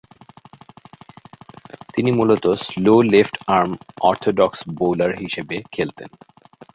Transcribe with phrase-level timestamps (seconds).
[1.93, 3.71] তিনি মূলতঃ slow left arm
[4.01, 6.09] orthodox bowler হিসেবে খেলতেন।